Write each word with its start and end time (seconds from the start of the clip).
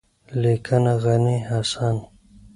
لیکنه: 0.41 0.93
غني 1.03 1.37
حسن 1.47 1.97